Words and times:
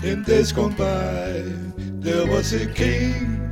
In 0.00 0.22
days 0.22 0.52
gone 0.52 0.74
by, 0.74 1.42
there 1.98 2.24
was 2.24 2.52
a 2.52 2.66
king, 2.66 3.50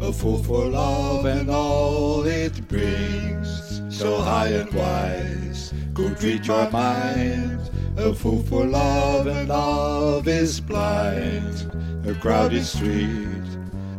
a 0.00 0.12
fool 0.12 0.42
for 0.42 0.64
love 0.64 1.24
and 1.24 1.48
all 1.48 2.24
it 2.24 2.66
brings. 2.66 3.80
So 3.96 4.20
high 4.20 4.48
and 4.48 4.72
wise, 4.74 5.72
could 5.94 6.20
read 6.20 6.44
your 6.48 6.68
mind. 6.70 7.70
A 7.96 8.12
fool 8.12 8.42
for 8.42 8.64
love 8.64 9.28
and 9.28 9.48
love 9.48 10.26
is 10.26 10.60
blind. 10.60 11.70
A 12.04 12.14
crowded 12.14 12.64
street, 12.64 13.46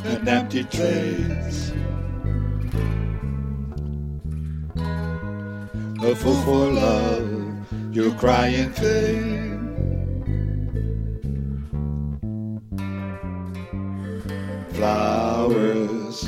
an 0.04 0.28
empty 0.28 0.64
place. 0.64 1.72
A 6.02 6.14
fool 6.14 6.42
for 6.42 6.72
love, 6.72 7.66
you 7.90 8.12
cry 8.12 8.48
in 8.48 8.74
Flowers 14.76 16.24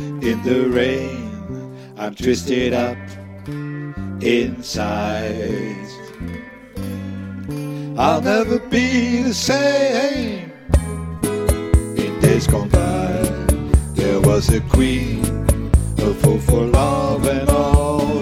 in 0.00 0.42
the 0.42 0.68
rain, 0.72 1.94
I'm 1.96 2.16
twisted 2.16 2.72
up 2.72 2.98
inside. 4.20 5.86
I'll 7.96 8.20
never 8.20 8.58
be 8.58 9.22
the 9.22 9.32
same. 9.34 10.50
In 11.96 12.20
days 12.20 12.48
gone 12.48 12.70
by, 12.70 13.22
there 13.94 14.20
was 14.20 14.48
a 14.52 14.60
queen, 14.62 15.24
a 15.98 16.12
fool 16.12 16.40
for 16.40 16.66
love 16.66 17.24
and 17.28 17.48
all 17.50 18.18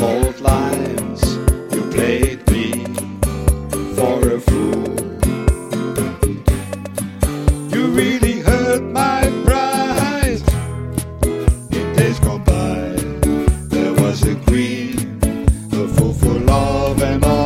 Old. 0.00 0.36
You 1.74 1.82
played 1.90 2.48
me 2.48 2.84
for 3.96 4.18
a 4.30 4.40
fool. 4.40 4.94
You 7.72 7.86
really 7.88 8.38
hurt 8.38 8.82
my 8.82 9.28
pride. 9.44 10.42
In 11.72 11.96
days 11.96 12.20
gone 12.20 12.44
by, 12.44 12.94
there 13.74 13.94
was 13.94 14.22
a 14.22 14.36
queen, 14.46 15.18
a 15.72 15.88
fool 15.88 16.14
for 16.14 16.38
love 16.38 17.02
and 17.02 17.24
all 17.24 17.37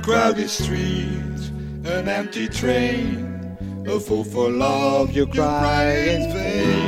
A 0.00 0.02
crowded 0.02 0.48
street, 0.48 1.42
an 1.84 2.08
empty 2.08 2.48
train, 2.48 3.84
a 3.86 4.00
fool 4.00 4.24
for 4.24 4.48
love, 4.48 5.12
you 5.12 5.26
cry 5.26 5.92
in 5.92 6.32
vain. 6.32 6.79